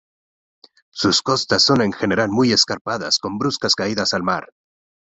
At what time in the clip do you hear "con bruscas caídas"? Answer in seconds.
3.19-4.15